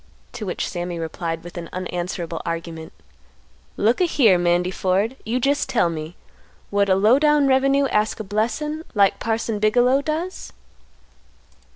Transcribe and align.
To 0.33 0.47
which 0.47 0.67
Sammy 0.67 0.97
replied 0.97 1.43
with 1.43 1.59
an 1.59 1.69
unanswerable 1.71 2.41
argument; 2.43 2.91
"Look 3.77 4.01
a 4.01 4.05
here, 4.05 4.39
Mandy 4.39 4.71
Ford; 4.71 5.15
you 5.27 5.39
jest 5.39 5.69
tell 5.69 5.91
me, 5.91 6.15
would 6.71 6.89
a 6.89 6.95
low 6.95 7.19
down 7.19 7.45
revenue 7.47 7.85
ask 7.89 8.19
a 8.19 8.23
blessin' 8.23 8.83
like 8.95 9.19
Parson 9.19 9.59
Bigelow 9.59 10.01
does?" 10.01 10.53